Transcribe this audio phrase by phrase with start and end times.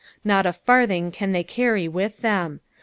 [0.23, 2.59] Not a farthinK can they carry with them.